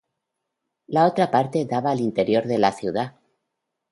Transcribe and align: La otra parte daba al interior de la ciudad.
La 0.87 1.05
otra 1.05 1.29
parte 1.29 1.63
daba 1.67 1.91
al 1.91 1.99
interior 1.99 2.45
de 2.47 2.57
la 2.57 2.71
ciudad. 2.71 3.17